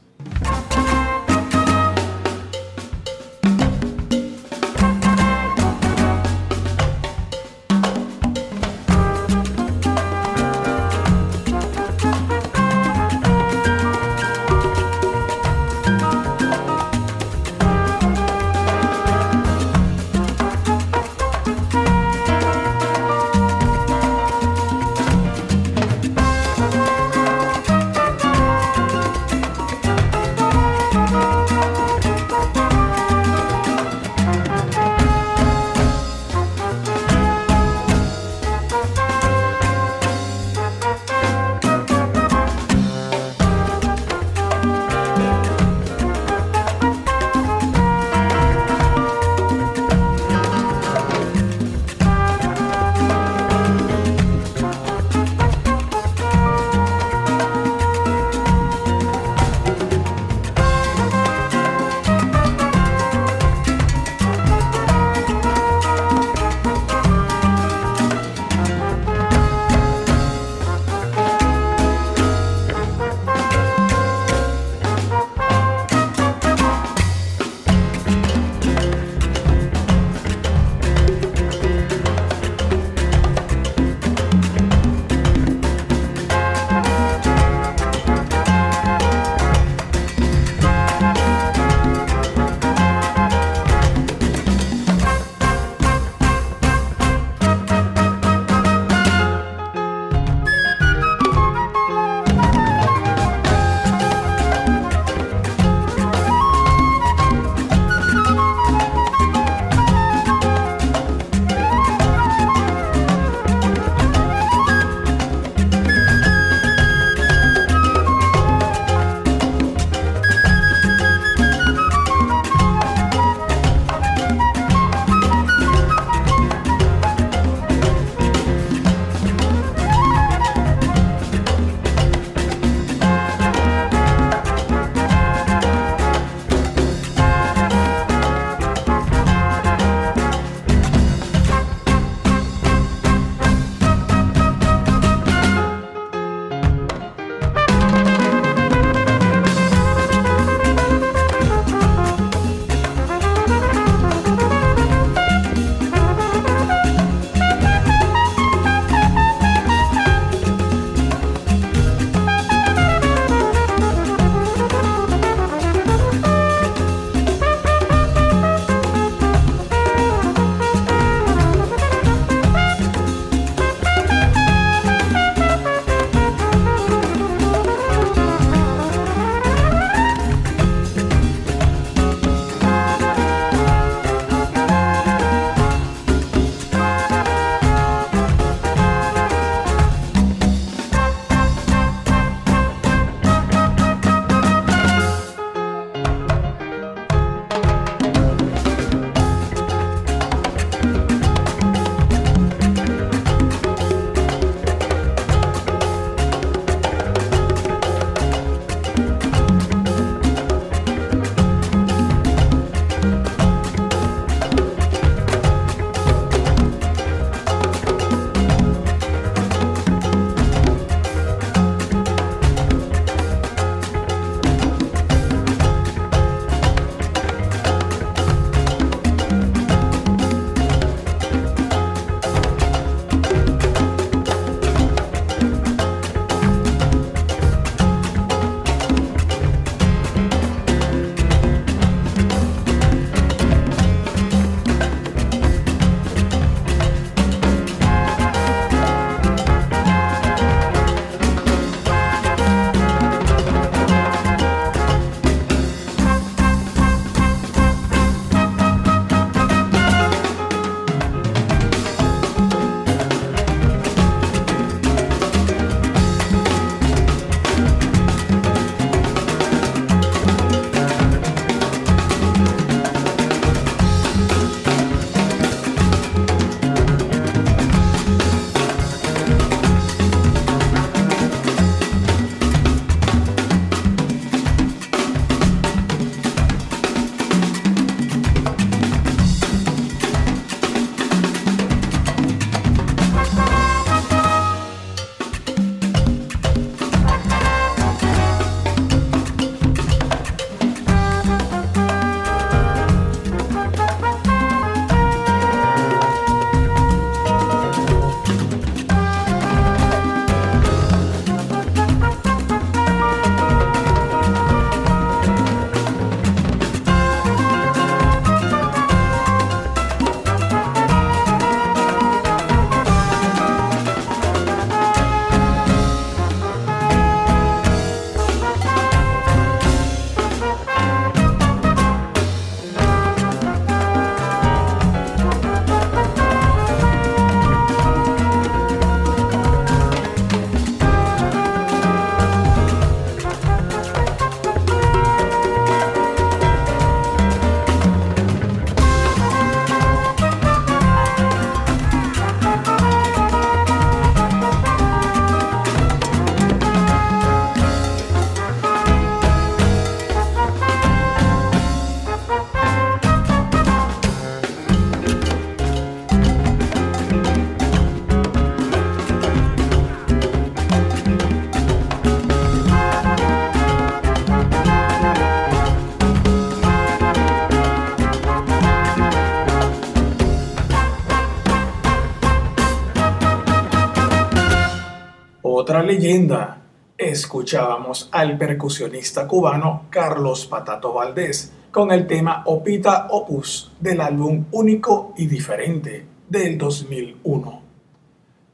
Leyenda. 386.00 386.62
Escuchábamos 386.96 388.08
al 388.10 388.38
percusionista 388.38 389.28
cubano 389.28 389.84
Carlos 389.90 390.46
Patato 390.46 390.94
Valdés 390.94 391.52
con 391.70 391.92
el 391.92 392.06
tema 392.06 392.42
Opita 392.46 393.08
Opus 393.10 393.70
del 393.80 394.00
álbum 394.00 394.46
Único 394.50 395.12
y 395.18 395.26
Diferente 395.26 396.06
del 396.26 396.56
2001. 396.56 397.62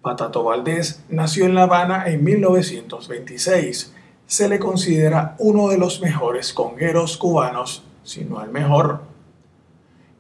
Patato 0.03 0.43
Valdés 0.43 1.05
nació 1.09 1.45
en 1.45 1.55
La 1.55 1.63
Habana 1.63 2.09
en 2.09 2.25
1926. 2.25 3.95
Se 4.27 4.49
le 4.49 4.59
considera 4.59 5.37
uno 5.39 5.69
de 5.69 5.79
los 5.79 6.01
mejores 6.01 6.53
congueros 6.53 7.17
cubanos, 7.17 7.85
si 8.03 8.25
no 8.25 8.43
el 8.43 8.51
mejor. 8.51 9.03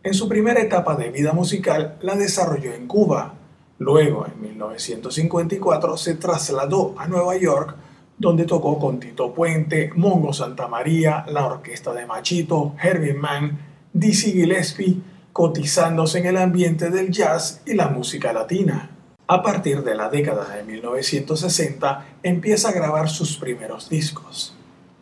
En 0.05 0.14
su 0.14 0.29
primera 0.29 0.61
etapa 0.61 0.95
de 0.95 1.11
vida 1.11 1.33
musical 1.33 1.97
la 2.03 2.14
desarrolló 2.14 2.72
en 2.72 2.87
Cuba. 2.87 3.35
Luego, 3.79 4.27
en 4.27 4.41
1954, 4.41 5.97
se 5.97 6.14
trasladó 6.14 6.95
a 6.99 7.07
Nueva 7.07 7.37
York 7.37 7.77
donde 8.18 8.47
tocó 8.47 8.79
con 8.79 8.99
Tito 8.99 9.33
Puente, 9.35 9.91
Mongo 9.95 10.33
Santa 10.33 10.68
María, 10.68 11.24
la 11.29 11.47
orquesta 11.47 11.93
de 11.93 12.07
Machito, 12.07 12.74
Herbie 12.83 13.14
Mann, 13.14 13.59
Dizzy 13.93 14.33
Gillespie, 14.33 15.01
cotizándose 15.33 16.18
en 16.18 16.27
el 16.27 16.39
ambiente 16.39 16.91
del 16.91 17.11
jazz 17.11 17.61
y 17.66 17.74
la 17.74 17.89
música 17.89 18.33
latina. 18.33 18.91
A 19.29 19.43
partir 19.43 19.83
de 19.83 19.95
la 19.95 20.09
década 20.09 20.49
de 20.55 20.62
1960 20.62 22.07
empieza 22.22 22.70
a 22.70 22.72
grabar 22.72 23.11
sus 23.11 23.37
primeros 23.37 23.91
discos. 23.91 24.55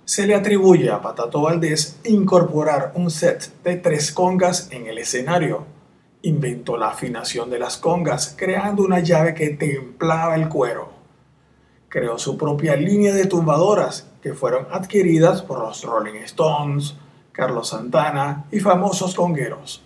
Se 0.06 0.26
le 0.26 0.34
atribuye 0.34 0.90
a 0.90 1.00
Patato 1.00 1.42
Valdés 1.42 1.98
incorporar 2.04 2.92
un 2.94 3.10
set 3.10 3.52
de 3.62 3.76
tres 3.76 4.12
congas 4.12 4.68
en 4.70 4.86
el 4.86 4.98
escenario. 4.98 5.66
Inventó 6.24 6.76
la 6.76 6.88
afinación 6.88 7.48
de 7.48 7.58
las 7.58 7.78
congas 7.78 8.34
creando 8.36 8.82
una 8.82 9.00
llave 9.00 9.32
que 9.34 9.50
templaba 9.50 10.34
el 10.34 10.48
cuero 10.48 10.94
creó 11.94 12.18
su 12.18 12.36
propia 12.36 12.74
línea 12.74 13.14
de 13.14 13.26
tumbadoras 13.26 14.10
que 14.20 14.34
fueron 14.34 14.66
adquiridas 14.72 15.42
por 15.42 15.60
los 15.60 15.84
Rolling 15.84 16.16
Stones, 16.24 16.96
Carlos 17.30 17.68
Santana 17.68 18.46
y 18.50 18.58
famosos 18.58 19.14
congueros. 19.14 19.80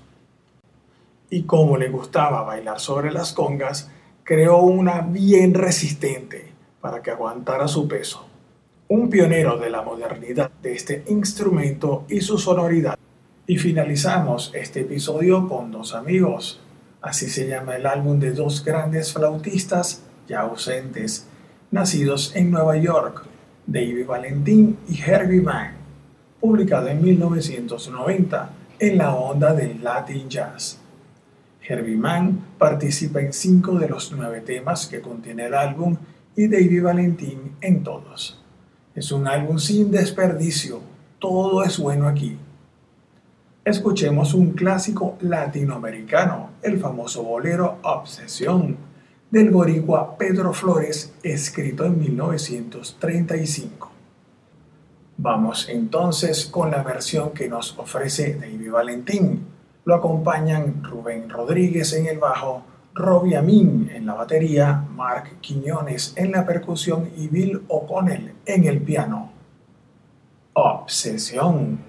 Y 1.28 1.42
como 1.42 1.76
le 1.76 1.90
gustaba 1.90 2.40
bailar 2.44 2.80
sobre 2.80 3.12
las 3.12 3.34
congas, 3.34 3.90
creó 4.24 4.62
una 4.62 5.02
bien 5.02 5.52
resistente 5.52 6.50
para 6.80 7.02
que 7.02 7.10
aguantara 7.10 7.68
su 7.68 7.86
peso. 7.86 8.26
Un 8.88 9.10
pionero 9.10 9.58
de 9.58 9.68
la 9.68 9.82
modernidad 9.82 10.50
de 10.62 10.72
este 10.72 11.04
instrumento 11.08 12.06
y 12.08 12.22
su 12.22 12.38
sonoridad. 12.38 12.98
Y 13.50 13.56
finalizamos 13.56 14.52
este 14.52 14.80
episodio 14.80 15.48
con 15.48 15.70
dos 15.70 15.94
amigos. 15.94 16.60
Así 17.00 17.30
se 17.30 17.48
llama 17.48 17.76
el 17.76 17.86
álbum 17.86 18.20
de 18.20 18.32
dos 18.32 18.62
grandes 18.62 19.14
flautistas 19.14 20.02
ya 20.28 20.40
ausentes 20.40 21.26
nacidos 21.70 22.36
en 22.36 22.50
Nueva 22.50 22.76
York, 22.76 23.24
David 23.66 24.04
Valentín 24.04 24.76
y 24.86 25.00
Herbie 25.00 25.40
Mann, 25.40 25.72
publicado 26.38 26.88
en 26.88 27.00
1990 27.00 28.50
en 28.80 28.98
la 28.98 29.14
onda 29.14 29.54
del 29.54 29.82
Latin 29.82 30.28
Jazz. 30.28 30.78
Herbie 31.66 31.96
Mann 31.96 32.48
participa 32.58 33.22
en 33.22 33.32
cinco 33.32 33.78
de 33.78 33.88
los 33.88 34.12
nueve 34.12 34.42
temas 34.42 34.86
que 34.86 35.00
contiene 35.00 35.46
el 35.46 35.54
álbum 35.54 35.96
y 36.36 36.48
David 36.48 36.82
Valentín 36.82 37.56
en 37.62 37.82
todos. 37.82 38.44
Es 38.94 39.10
un 39.10 39.26
álbum 39.26 39.58
sin 39.58 39.90
desperdicio, 39.90 40.82
todo 41.18 41.64
es 41.64 41.78
bueno 41.78 42.08
aquí. 42.08 42.36
Escuchemos 43.68 44.32
un 44.32 44.52
clásico 44.52 45.18
latinoamericano, 45.20 46.52
el 46.62 46.80
famoso 46.80 47.22
bolero 47.22 47.76
Obsesión 47.82 48.78
del 49.30 49.50
boricua 49.50 50.16
Pedro 50.16 50.54
Flores, 50.54 51.12
escrito 51.22 51.84
en 51.84 51.98
1935. 51.98 53.90
Vamos 55.18 55.68
entonces 55.68 56.46
con 56.46 56.70
la 56.70 56.82
versión 56.82 57.32
que 57.32 57.46
nos 57.46 57.78
ofrece 57.78 58.38
David 58.40 58.70
Valentín. 58.70 59.46
Lo 59.84 59.96
acompañan 59.96 60.82
Rubén 60.82 61.28
Rodríguez 61.28 61.92
en 61.92 62.06
el 62.06 62.18
bajo, 62.18 62.62
Robbie 62.94 63.36
Amin 63.36 63.90
en 63.94 64.06
la 64.06 64.14
batería, 64.14 64.82
Mark 64.96 65.40
Quiñones 65.42 66.14
en 66.16 66.32
la 66.32 66.46
percusión 66.46 67.10
y 67.18 67.28
Bill 67.28 67.60
O'Connell 67.68 68.32
en 68.46 68.64
el 68.64 68.80
piano. 68.80 69.30
Obsesión. 70.54 71.87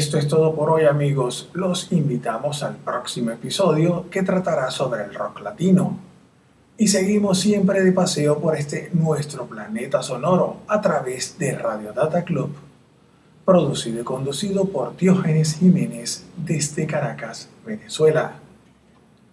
Esto 0.00 0.16
es 0.16 0.28
todo 0.28 0.54
por 0.54 0.70
hoy 0.70 0.84
amigos, 0.84 1.50
los 1.52 1.92
invitamos 1.92 2.62
al 2.62 2.76
próximo 2.76 3.32
episodio 3.32 4.08
que 4.10 4.22
tratará 4.22 4.70
sobre 4.70 5.04
el 5.04 5.12
rock 5.12 5.40
latino. 5.42 5.98
Y 6.78 6.88
seguimos 6.88 7.38
siempre 7.38 7.82
de 7.82 7.92
paseo 7.92 8.38
por 8.38 8.56
este 8.56 8.88
nuestro 8.94 9.44
planeta 9.44 10.02
sonoro 10.02 10.62
a 10.68 10.80
través 10.80 11.36
de 11.38 11.52
Radio 11.52 11.92
Data 11.92 12.24
Club, 12.24 12.48
producido 13.44 14.00
y 14.00 14.04
conducido 14.04 14.64
por 14.70 14.96
Diógenes 14.96 15.56
Jiménez 15.56 16.24
desde 16.34 16.86
Caracas, 16.86 17.50
Venezuela. 17.66 18.36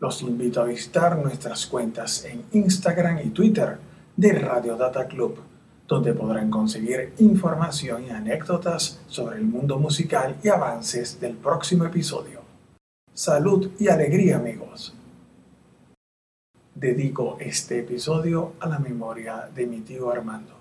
Los 0.02 0.22
invito 0.22 0.60
a 0.60 0.66
visitar 0.66 1.18
nuestras 1.18 1.66
cuentas 1.66 2.26
en 2.26 2.44
Instagram 2.52 3.20
y 3.24 3.30
Twitter 3.30 3.78
de 4.18 4.34
Radio 4.34 4.76
Data 4.76 5.08
Club 5.08 5.38
donde 5.88 6.14
podrán 6.14 6.50
conseguir 6.50 7.14
información 7.20 8.06
y 8.06 8.10
anécdotas 8.10 9.00
sobre 9.08 9.38
el 9.38 9.46
mundo 9.46 9.80
musical 9.80 10.36
y 10.44 10.50
avances 10.50 11.20
del 11.20 11.36
próximo 11.36 11.86
episodio. 11.86 12.42
Salud 13.14 13.72
y 13.80 13.88
alegría 13.88 14.38
amigos. 14.38 14.94
Dedico 16.76 17.38
este 17.40 17.80
episodio 17.80 18.54
a 18.60 18.68
la 18.68 18.80
memoria 18.80 19.50
de 19.56 19.66
mi 19.66 19.80
tío 19.80 20.12
Armando. 20.12 20.57